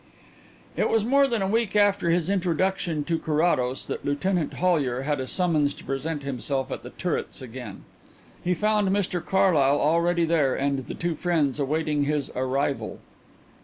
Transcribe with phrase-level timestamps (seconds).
[0.75, 5.19] It was more than a week after his introduction to Carrados that Lieutenant Hollyer had
[5.19, 7.83] a summons to present himself at The Turrets again.
[8.43, 12.97] He found Mr Carlyle already there and the two friends awaiting his arrival.